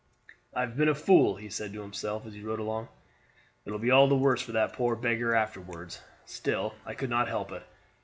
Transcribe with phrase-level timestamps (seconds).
[0.55, 2.87] "I have been a fool," he said to himself as he rode along.
[3.65, 7.27] "It will be all the worse for that poor beggar afterward; still I could not
[7.27, 7.61] help it.